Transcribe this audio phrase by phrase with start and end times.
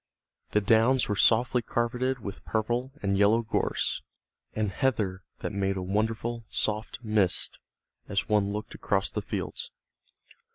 [0.53, 4.01] The downs were softly carpeted with purple and yellow gorse
[4.55, 7.59] and heather that made a wonderful soft mist
[8.09, 9.69] as one looked across the fields.